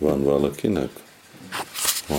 [0.00, 0.90] Van valakinek?
[2.06, 2.18] Van.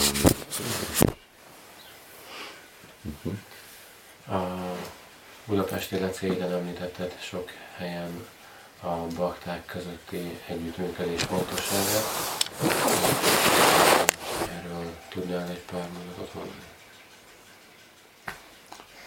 [3.02, 4.40] Uh-huh.
[4.42, 4.76] A
[5.46, 8.28] Budapesti lecégen említetted sok helyen
[8.82, 12.04] a bakták közötti együttműködés fontosságát.
[14.52, 16.64] Erről tudnál egy pár mondatot mondani?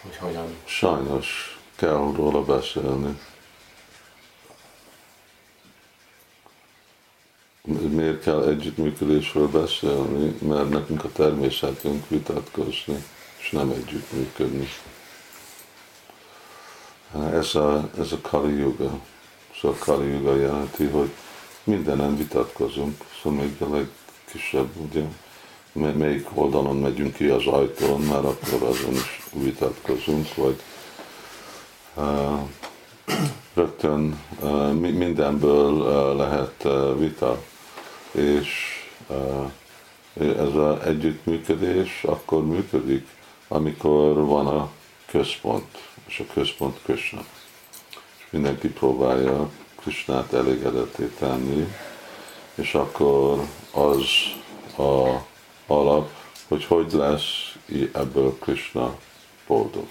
[0.01, 0.55] Hogy hogyan?
[0.65, 3.19] Sajnos kell róla beszélni.
[8.05, 10.37] Miért kell együttműködésről beszélni?
[10.41, 13.03] Mert nekünk a természetünk vitatkozni,
[13.37, 14.67] és nem együttműködni.
[17.31, 18.99] Ez a, ez a Kali Yuga.
[19.61, 21.09] Szóval Kali Yuga jelenti, hogy
[21.63, 25.03] mindenen vitatkozunk, szóval még a legkisebb, ugye,
[25.73, 30.61] melyik oldalon megyünk ki az ajtón, már akkor azon is vitatkozunk, vagy
[31.93, 32.39] uh,
[33.53, 37.41] rögtön uh, mindenből uh, lehet uh, vita,
[38.15, 38.49] és
[40.17, 43.07] ez az együttműködés akkor működik,
[43.47, 44.71] amikor van a
[45.05, 47.25] központ, és a központ Krishna.
[48.17, 51.73] És mindenki próbálja Krishnát elégedetté tenni,
[52.55, 53.39] és akkor
[53.71, 54.05] az
[54.77, 55.23] a
[55.67, 56.09] alap,
[56.47, 57.55] hogy hogy lesz
[57.93, 58.97] ebből Krishna
[59.47, 59.87] boldog.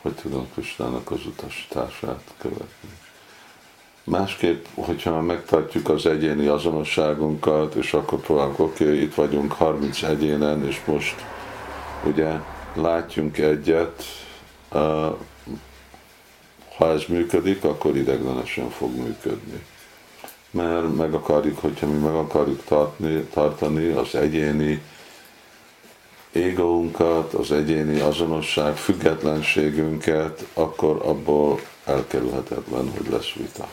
[0.00, 2.90] Hogy tudom Krishnának az utasítását követni.
[4.04, 10.66] Másképp, hogyha megtartjuk az egyéni azonosságunkat, és akkor próbálunk, oké, okay, itt vagyunk 30 egyénen,
[10.66, 11.14] és most
[12.06, 12.30] ugye
[12.74, 14.02] látjunk egyet,
[16.76, 19.64] ha ez működik, akkor ideglenesen fog működni.
[20.50, 24.82] Mert meg akarjuk, hogyha mi meg akarjuk tartani, tartani az egyéni
[26.32, 33.68] égóunkat, az egyéni azonosság, függetlenségünket, akkor abból elkerülhetetlen, hogy lesz vita.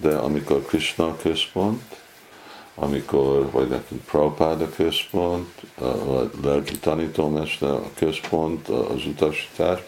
[0.00, 1.82] De amikor Krishna központ,
[2.74, 5.48] amikor, vagy nekünk Prabhupáda központ,
[5.78, 9.80] a lelki tanítómester a központ, az utasítás,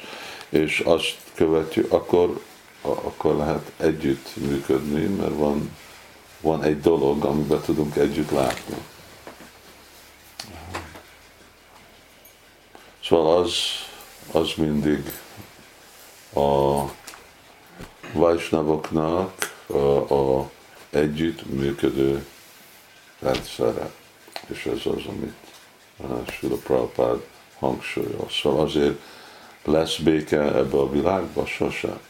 [0.48, 2.40] és azt követjük, akkor,
[2.80, 5.76] akkor lehet együtt működni, mert van,
[6.40, 8.76] van egy dolog, amiben tudunk együtt látni.
[13.04, 13.54] Szóval az,
[14.32, 15.12] az mindig
[16.34, 16.82] a
[18.12, 20.50] vajsnavoknak a, a
[20.90, 22.26] együtt működő
[23.18, 23.90] rendszere.
[24.46, 25.34] És ez az, amit
[26.30, 27.26] Sula Prabhupád
[27.58, 28.28] hangsúlyol.
[28.30, 28.98] Szóval azért
[29.64, 31.46] lesz béke ebbe a világban?
[31.46, 32.00] Sose.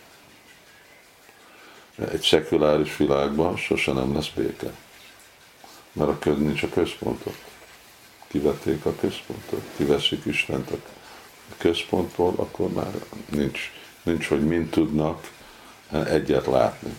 [2.11, 4.73] Egy szekuláris világban sose nem lesz béke.
[5.93, 7.37] Mert a köd nincs a központot.
[8.29, 9.63] Kivették a központot.
[9.77, 10.77] Kiveszik Istent a
[11.59, 12.93] központból, akkor már
[13.31, 13.71] nincs,
[14.03, 15.31] nincs hogy mind tudnak
[15.91, 16.99] egyet látni.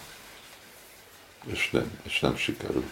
[1.46, 2.86] És nem, és nem sikerül.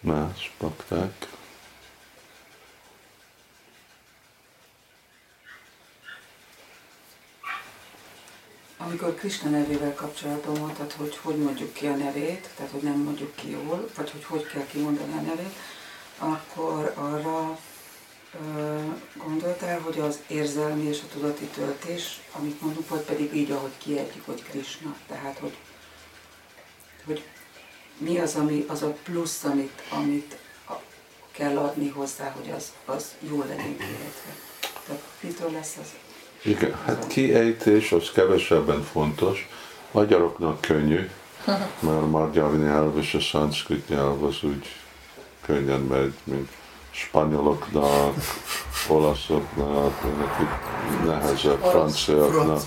[0.00, 1.28] más bakták.
[8.76, 13.34] Amikor Krishna nevével kapcsolatban mondtad, hogy hogy mondjuk ki a nevét, tehát hogy nem mondjuk
[13.34, 15.56] ki jól, vagy hogy hogy kell kimondani a nevét,
[16.18, 17.58] akkor arra
[19.14, 24.24] gondoltál, hogy az érzelmi és a tudati töltés, amit mondunk, vagy pedig így, ahogy kiejtjük,
[24.26, 25.56] hogy Krishna, tehát hogy,
[27.04, 27.24] hogy
[27.98, 30.36] mi az, ami, az a plusz, amit, amit
[31.30, 34.34] kell adni hozzá, hogy az, az jól legyen kiejtve.
[34.86, 35.88] Tehát mitől lesz az?
[36.42, 39.48] Igen, hát kiejtés az kevesebben fontos.
[39.90, 41.10] Magyaroknak könnyű,
[41.80, 44.66] mert a magyar nyelv és a szanszkrit nyelv az úgy
[45.40, 46.48] könnyen megy, mint
[46.90, 48.14] spanyoloknak,
[48.88, 50.00] olaszoknak,
[51.04, 52.60] nehezebb, franciáknak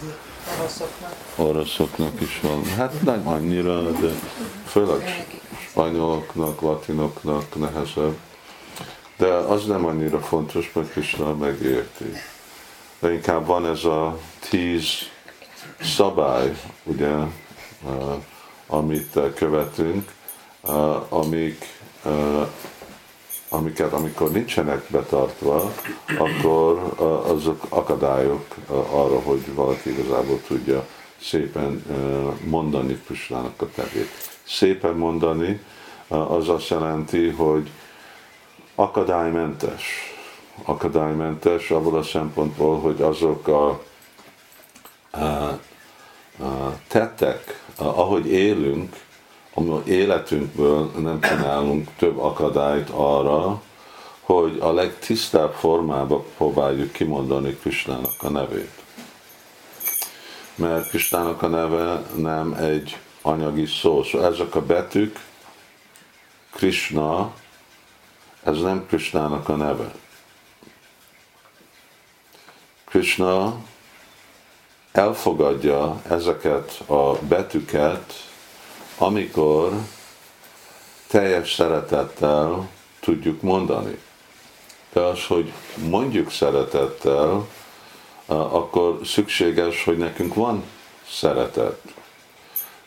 [0.58, 1.16] oroszoknak.
[1.36, 2.66] Oroszoknak is van.
[2.66, 4.10] Hát nem annyira, de
[4.66, 5.28] főleg
[5.70, 8.18] spanyoloknak, latinoknak nehezebb.
[9.18, 12.14] De az nem annyira fontos, mert Krishna megérti.
[13.00, 14.18] De inkább van ez a
[14.50, 14.86] tíz
[15.82, 17.12] szabály, ugye,
[18.68, 20.12] amit követünk,
[21.10, 21.82] amik
[23.54, 25.74] amiket amikor nincsenek betartva,
[26.18, 26.94] akkor
[27.28, 30.88] azok akadályok arra, hogy valaki igazából tudja
[31.22, 31.84] szépen
[32.46, 34.10] mondani Krisnának a tevét.
[34.44, 35.60] Szépen mondani
[36.08, 37.70] az azt jelenti, hogy
[38.76, 39.84] akadálymentes.
[40.64, 43.82] Akadálymentes abból a szempontból, hogy azok a,
[45.12, 45.20] a,
[46.44, 48.96] a tettek, ahogy élünk,
[49.54, 53.62] a életünkből nem csinálunk több akadályt arra,
[54.22, 58.82] hogy a legtisztább formában próbáljuk kimondani Krisnának a nevét.
[60.56, 64.04] Mert Krisnának a neve nem egy anyagi szó.
[64.04, 65.20] Szóval ezek a betűk,
[66.52, 67.34] Krishna,
[68.44, 69.92] ez nem Krishnának a neve.
[72.86, 73.56] Krishna
[74.92, 78.32] elfogadja ezeket a betűket,
[79.04, 79.72] amikor
[81.08, 82.70] teljes szeretettel
[83.00, 83.98] tudjuk mondani.
[84.94, 85.52] De az, hogy
[85.90, 87.48] mondjuk szeretettel,
[88.26, 90.64] akkor szükséges, hogy nekünk van
[91.10, 91.82] szeretet.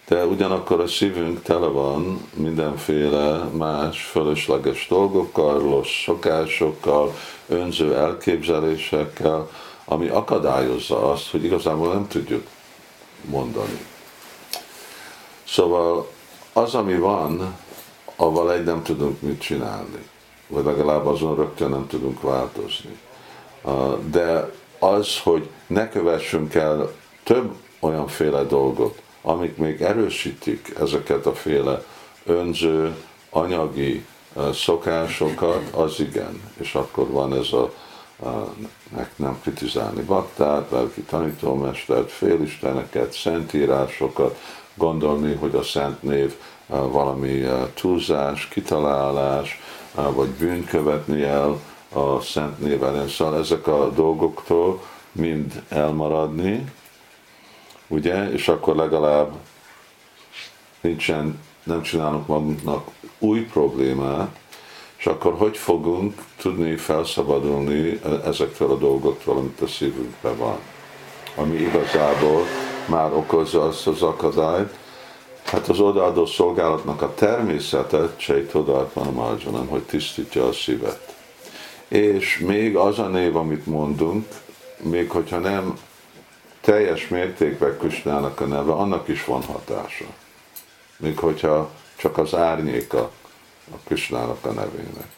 [0.09, 7.15] De ugyanakkor a szívünk tele van mindenféle más fölösleges dolgokkal, rossz szokásokkal,
[7.49, 9.51] önző elképzelésekkel,
[9.85, 12.47] ami akadályozza azt, hogy igazából nem tudjuk
[13.25, 13.96] mondani.
[15.47, 16.09] Szóval
[16.53, 17.57] az, ami van,
[18.17, 20.09] avval egy nem tudunk mit csinálni,
[20.47, 22.99] vagy legalább azon rögtön nem tudunk változni.
[24.11, 31.85] De az, hogy ne kövessünk el több olyanféle dolgot, amik még erősítik ezeket a féle
[32.25, 32.97] önző,
[33.31, 34.05] anyagi
[34.53, 36.41] szokásokat, az igen.
[36.57, 37.73] És akkor van ez a
[38.89, 44.39] meg nem kritizálni baktát, lelki tanítómestert, félisteneket, szentírásokat,
[44.77, 46.35] gondolni, hogy a szent név
[46.67, 47.45] valami
[47.75, 49.61] túlzás, kitalálás,
[49.95, 51.61] vagy bűnkövetni el
[51.93, 53.09] a szent néven.
[53.09, 54.83] Szóval ezek a dolgoktól
[55.13, 56.65] mind elmaradni,
[57.87, 59.33] ugye, és akkor legalább
[60.81, 62.89] nincsen, nem csinálunk magunknak
[63.19, 64.39] új problémát,
[64.97, 70.59] és akkor hogy fogunk tudni felszabadulni ezektől a dolgoktól, amit a szívünkben van,
[71.35, 72.43] ami igazából
[72.89, 74.75] már okozza azt az akadályt,
[75.47, 77.99] Hát az odaadó szolgálatnak a természete,
[78.95, 81.15] a margyonon, hogy tisztítja a szívet.
[81.89, 84.27] És még az a név, amit mondunk,
[84.83, 85.79] még hogyha nem
[86.61, 90.05] teljes mértékben Kusnának a neve, annak is van hatása.
[90.97, 93.11] Még hogyha csak az árnyéka
[93.73, 95.11] a Kusnának a nevének.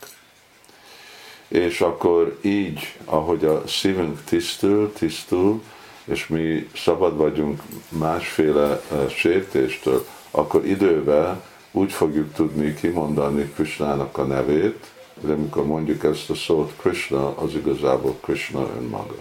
[1.49, 5.63] És akkor így, ahogy a szívünk tisztul, tisztul,
[6.09, 14.23] és mi szabad vagyunk másféle eh, sértéstől, akkor idővel úgy fogjuk tudni kimondani Krishnának a
[14.25, 14.91] nevét,
[15.21, 19.17] de amikor mondjuk ezt a szót Krishna, az igazából Krishna önmaga.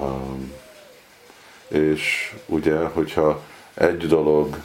[0.00, 0.52] Um,
[1.68, 3.40] és ugye, hogyha
[3.74, 4.56] egy dolog,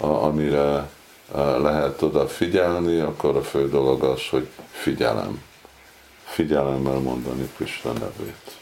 [0.00, 0.90] a, amire
[1.32, 5.42] a, lehet oda figyelni, akkor a fő dolog az, hogy figyelem.
[6.26, 8.58] Figyelemmel mondani Krishna nevét.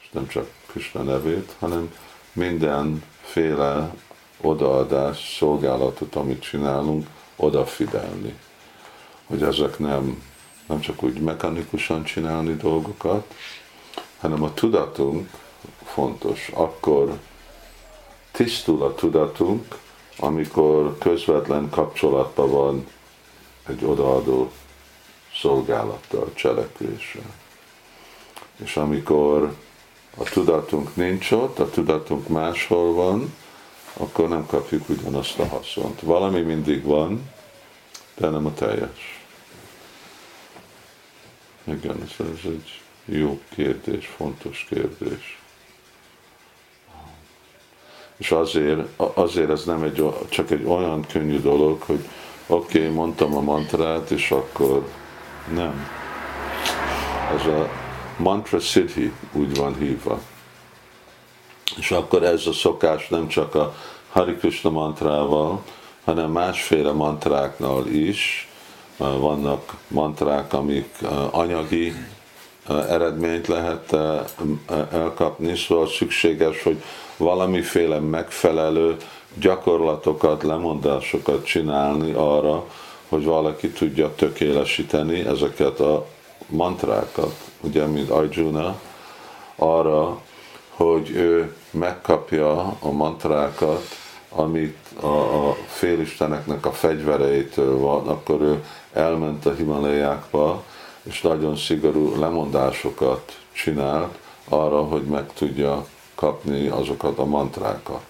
[0.00, 1.94] És nem csak Krishna nevét, hanem
[2.32, 3.94] mindenféle
[4.40, 8.34] odaadás, szolgálatot, amit csinálunk, odafigyelni.
[9.26, 10.22] Hogy ezek nem,
[10.66, 13.34] nem csak úgy mechanikusan csinálni dolgokat,
[14.20, 15.30] hanem a tudatunk
[15.84, 16.50] fontos.
[16.54, 17.18] Akkor
[18.30, 19.78] tisztul a tudatunk,
[20.18, 22.86] amikor közvetlen kapcsolatban van
[23.66, 24.50] egy odaadó
[25.40, 27.34] szolgálattal, cselekvéssel.
[28.56, 29.54] És amikor
[30.16, 33.34] a tudatunk nincs ott, a tudatunk máshol van,
[33.96, 36.00] akkor nem kapjuk ugyanazt a haszont.
[36.00, 37.30] Valami mindig van,
[38.14, 39.22] de nem a teljes.
[41.64, 45.38] Igen, ez, ez egy jó kérdés, fontos kérdés.
[48.16, 52.08] És azért, azért ez nem egy, csak egy olyan könnyű dolog, hogy
[52.46, 54.88] oké, okay, mondtam a mantrát, és akkor
[55.52, 55.88] nem.
[57.34, 57.68] Ez a
[58.16, 60.20] mantra city úgy van hívva.
[61.76, 63.74] És akkor ez a szokás nem csak a
[64.12, 65.62] Hari Krishna mantrával,
[66.04, 68.48] hanem másféle mantráknál is.
[68.96, 70.98] Vannak mantrák, amik
[71.30, 71.94] anyagi
[72.68, 73.96] eredményt lehet
[74.92, 76.82] elkapni, szóval szükséges, hogy
[77.16, 78.96] valamiféle megfelelő
[79.34, 82.66] gyakorlatokat, lemondásokat csinálni arra,
[83.08, 86.06] hogy valaki tudja tökélesíteni ezeket a
[86.46, 88.80] mantrákat, ugye, mint Arjuna,
[89.56, 90.20] arra,
[90.70, 93.82] hogy ő megkapja a mantrákat,
[94.28, 100.62] amit a, a félisteneknek a fegyvereitől van, akkor ő elment a Himalajákba,
[101.02, 104.18] és nagyon szigorú lemondásokat csinált
[104.48, 108.02] arra, hogy meg tudja kapni azokat a mantrákat.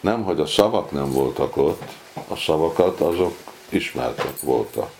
[0.00, 1.82] Nem, hogy a szavak nem voltak ott,
[2.28, 3.36] a szavakat azok
[3.72, 4.90] ismertek voltak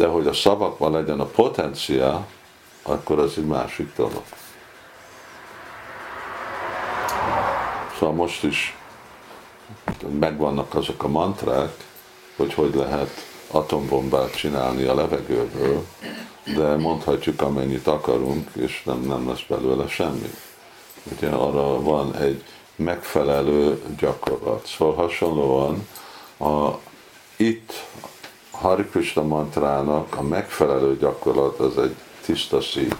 [0.00, 2.26] de hogy a szavakban legyen a potenciál,
[2.82, 4.22] akkor az egy másik dolog.
[7.98, 8.76] Szóval most is
[10.18, 11.72] megvannak azok a mantrák,
[12.36, 13.10] hogy hogy lehet
[13.50, 15.86] atombombát csinálni a levegőből,
[16.56, 20.30] de mondhatjuk amennyit akarunk, és nem, nem lesz belőle semmi.
[21.16, 22.44] Ugye arra van egy
[22.76, 24.66] megfelelő gyakorlat.
[24.66, 25.88] Szóval hasonlóan
[26.38, 26.70] a,
[27.40, 27.86] itt
[28.50, 31.94] Hari Krishna mantrának a megfelelő gyakorlat az egy
[32.24, 32.94] tiszta szív,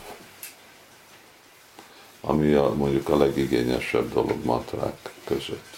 [2.20, 5.76] ami a, mondjuk a legigényesebb dolog mantrák között.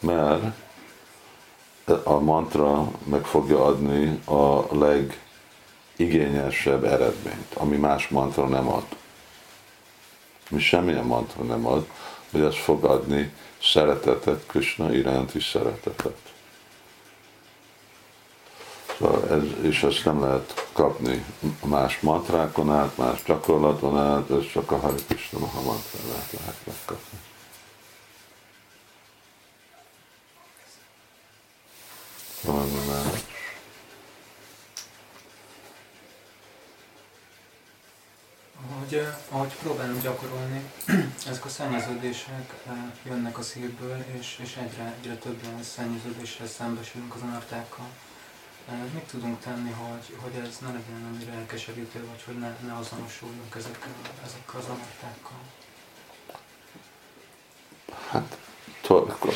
[0.00, 0.42] Mert
[2.04, 4.64] a mantra meg fogja adni a
[5.96, 8.86] legigényesebb eredményt, ami más mantra nem ad.
[10.50, 11.86] Mi semmilyen mantra nem ad,
[12.30, 16.31] hogy ez fog adni szeretetet, Krishna iránti szeretetet.
[18.98, 21.24] Szóval ez, és ezt nem lehet kapni
[21.64, 27.18] más mantrákon át, más gyakorlaton át, ez csak a Hari Krishna Maha mantrát lehet megkapni.
[32.44, 33.24] Valami más.
[38.70, 40.70] Ahogy, ahogy próbálunk gyakorolni,
[41.30, 42.54] ezek a szennyeződések
[43.04, 47.86] jönnek a szívből, és, és egyre, egyre több szennyeződéssel szembesülünk az anartákkal.
[48.94, 53.54] Mit tudunk tenni, hogy, hogy ez ne legyen annyira elkeserítő, vagy hogy ne, ne azonosuljunk
[53.56, 53.90] ezekkel,
[54.24, 55.40] ezekkel az anartákkal?
[58.08, 58.38] Hát,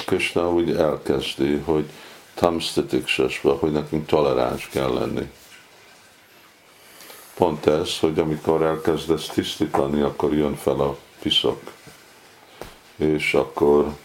[0.06, 1.90] Krishna úgy elkezdi, hogy
[2.34, 3.08] tamsztetik
[3.58, 5.30] hogy nekünk toleráns kell lenni
[7.36, 11.60] pont ez, hogy amikor elkezdesz tisztítani, akkor jön fel a piszok.
[12.96, 13.96] És akkor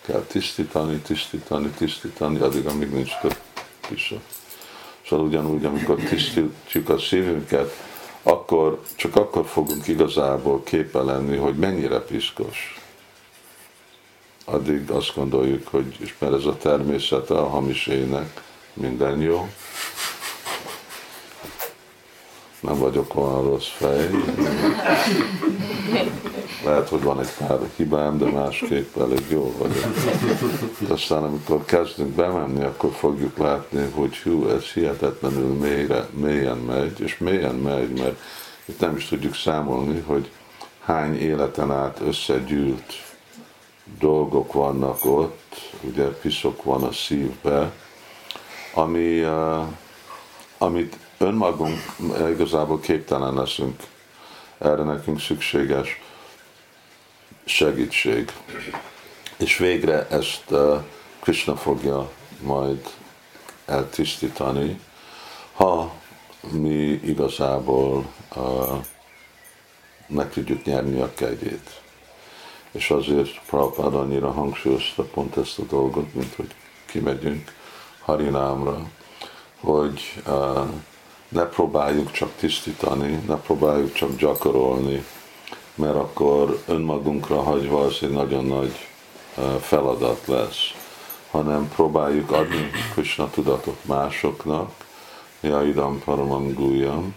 [0.00, 3.36] kell tisztítani, tisztítani, tisztítani, addig, amíg nincs több
[3.90, 4.22] piszok.
[5.08, 7.72] Szóval ugyanúgy, amikor tisztítjuk a szívünket,
[8.22, 12.80] akkor, csak akkor fogunk igazából képe lenni, hogy mennyire piszkos.
[14.44, 18.42] Addig azt gondoljuk, hogy ismer ez a természete a hamis ének,
[18.72, 19.48] minden jó,
[22.60, 24.10] nem vagyok olyan rossz fej.
[26.64, 29.84] Lehet, hogy van egy pár hibám, de másképp elég jó vagyok.
[30.88, 37.18] Aztán amikor kezdünk bemenni, akkor fogjuk látni, hogy hú, ez hihetetlenül mélyre, mélyen megy, és
[37.18, 38.20] mélyen megy, mert
[38.64, 40.30] itt nem is tudjuk számolni, hogy
[40.80, 42.92] hány életen át összegyűlt
[43.98, 47.72] dolgok vannak ott, ugye piszok van a szívbe,
[48.74, 49.64] ami, uh,
[50.58, 51.78] amit önmagunk
[52.30, 53.82] igazából képtelen leszünk.
[54.58, 56.00] Erre nekünk szükséges
[57.44, 58.32] segítség.
[59.36, 60.82] És végre ezt uh,
[61.20, 62.10] Krishna fogja
[62.42, 62.94] majd
[63.66, 64.80] eltisztítani,
[65.52, 65.92] ha
[66.50, 68.84] mi igazából uh,
[70.06, 71.80] meg tudjuk nyerni a kegyét.
[72.70, 76.54] És azért Prabhupád annyira hangsúlyozta pont ezt a dolgot, mint hogy
[76.86, 77.54] kimegyünk
[78.00, 78.90] Harinámra,
[79.60, 80.68] hogy uh,
[81.30, 85.04] ne próbáljuk csak tisztítani, ne próbáljuk csak gyakorolni,
[85.74, 88.88] mert akkor önmagunkra hagyva az egy nagyon nagy
[89.60, 90.72] feladat lesz,
[91.30, 94.72] hanem próbáljuk adni Krishna tudatot másoknak,
[95.40, 97.14] ja idam paramam gulyam,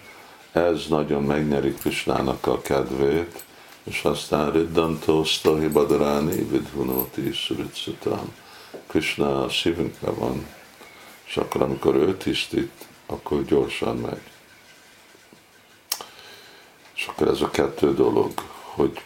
[0.52, 3.44] ez nagyon megnyeri Krishnának a kedvét,
[3.84, 8.34] és aztán riddantó stohi badaráni vidhunoti suritsutam.
[8.88, 10.46] Krishna a szívünkben van,
[11.26, 12.72] és akkor amikor ő tisztít,
[13.14, 14.32] akkor gyorsan megy.
[16.96, 19.02] És akkor ez a kettő dolog, hogy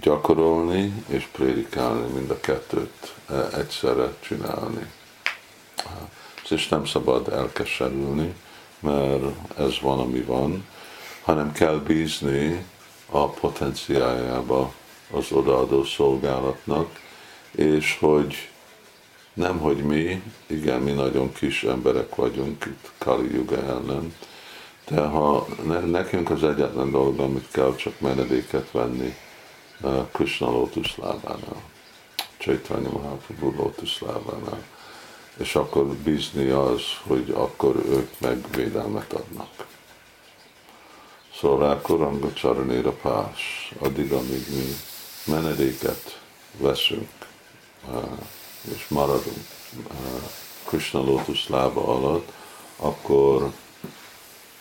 [0.00, 4.92] gyakorolni és prédikálni, mind a kettőt e, egyszerre csinálni.
[6.48, 8.34] És nem szabad elkeserülni,
[8.78, 10.66] mert ez van, ami van,
[11.22, 12.66] hanem kell bízni
[13.10, 14.74] a potenciájába
[15.10, 17.00] az odaadó szolgálatnak,
[17.50, 18.49] és hogy
[19.34, 24.14] nem, hogy mi, igen, mi nagyon kis emberek vagyunk itt Kali Yuga ellen,
[24.88, 29.16] de ha ne, nekünk az egyetlen dolog, amit kell, csak menedéket venni
[29.80, 31.62] uh, Krishna lábánál,
[32.36, 33.70] Chaitanya Mahaprabhu
[34.00, 34.62] lábánál,
[35.36, 39.66] és akkor bízni az, hogy akkor ők meg védelmet adnak.
[41.34, 44.74] Szóval akkor Ranga Csaranéra pás, addig, amíg mi
[45.24, 46.20] menedéket
[46.58, 47.08] veszünk,
[47.88, 48.18] uh,
[48.74, 49.46] és maradunk
[50.64, 52.32] Krishna lótusz lába alatt,
[52.76, 53.52] akkor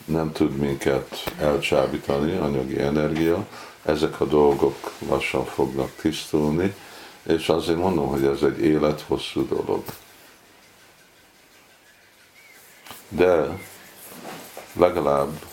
[0.06, 3.48] nem tud minket elcsábítani anyagi energia,
[3.86, 6.76] ezek a dolgok lassan fognak tisztulni,
[7.24, 9.84] és azért mondom, hogy ez egy élethosszú dolog.
[13.10, 13.60] De
[14.74, 15.46] legalább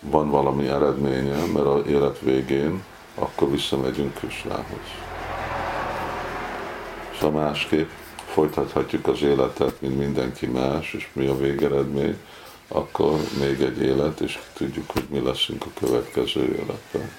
[0.00, 2.84] van valami eredménye, mert az élet végén
[3.14, 5.11] akkor visszamegyünk Krisnához.
[7.22, 7.88] Szóval másképp
[8.32, 12.18] folytathatjuk az életet, mint mindenki más, és mi a végeredmény,
[12.68, 17.12] akkor még egy élet, és tudjuk, hogy mi leszünk a következő életben.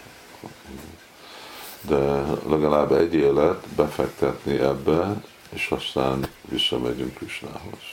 [1.81, 7.83] De legalább egy élet befektetni ebbe, és aztán visszamegyünk Krisnához.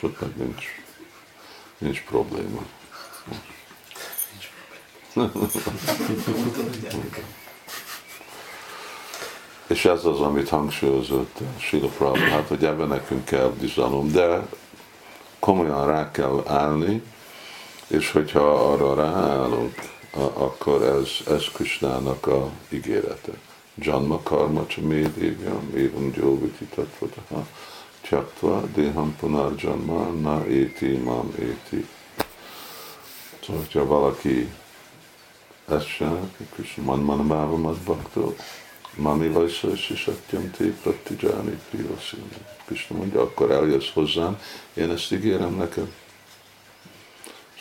[0.00, 0.64] Ott meg nincs,
[1.78, 2.66] nincs probléma.
[9.66, 14.46] És ez az, amit hangsúlyozott Sila Prabhupada, hogy ebben nekünk kell bizalom, de
[15.38, 17.02] komolyan rá kell állni,
[17.86, 19.74] és hogyha arra ráállunk,
[20.32, 23.32] akkor ez, ez Krishnának a ígérete.
[23.74, 27.46] Janma karma csamédévyam, évam gyóviti tatvataha,
[28.00, 31.86] csaktva, déham punar janma, na éti, mam éti.
[33.42, 34.48] Szóval, hogyha valaki
[35.68, 38.36] ezt csinál, Krishna man man bávamat baktó,
[38.96, 42.36] Mami vajsza és satyam te prattijáni privaszilni.
[42.64, 44.40] Krishna mondja, akkor eljössz hozzám,
[44.74, 45.92] én ezt ígérem neked.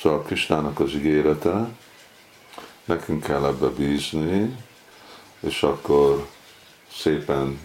[0.02, 1.68] Szóval Krishnának az ígérete,
[2.86, 4.58] nekünk kell ebbe bízni,
[5.40, 6.28] és akkor
[6.96, 7.60] szépen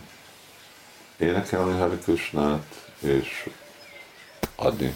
[1.17, 3.49] énekelni Hari Krishnát, és
[4.55, 4.95] adni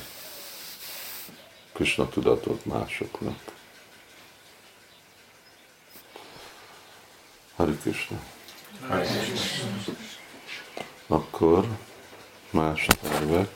[1.72, 3.38] Krishna tudatot másoknak.
[8.88, 9.06] Hari.
[11.06, 11.66] Akkor
[12.50, 13.48] más tervek.